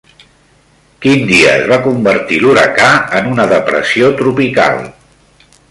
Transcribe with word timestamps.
Quin 1.05 1.21
dia 1.31 1.51
es 1.57 1.67
va 1.73 1.79
convertir 1.89 2.41
l'huracà 2.45 2.89
en 3.21 3.31
una 3.35 3.49
depressió 3.55 4.13
tropical? 4.23 4.85